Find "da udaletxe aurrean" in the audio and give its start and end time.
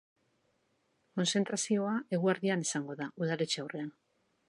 3.03-3.97